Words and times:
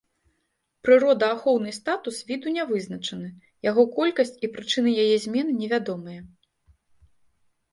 Прыродаахоўны 0.85 1.73
статус 1.79 2.15
віду 2.31 2.53
нявызначаны, 2.55 3.29
яго 3.69 3.85
колькасць 3.99 4.33
і 4.47 4.49
прычыны 4.57 4.89
яе 5.05 5.15
змены 5.27 5.51
невядомыя. 5.63 6.21